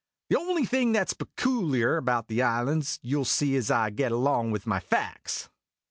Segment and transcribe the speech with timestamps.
[0.31, 4.11] The only thing that 's pecooliar about the islands you '11 see as I get
[4.11, 5.47] along with my facts.